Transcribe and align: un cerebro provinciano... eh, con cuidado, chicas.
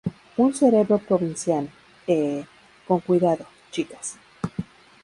un 0.37 0.51
cerebro 0.51 0.97
provinciano... 0.97 1.67
eh, 2.07 2.43
con 2.87 3.01
cuidado, 3.01 3.45
chicas. 3.69 4.17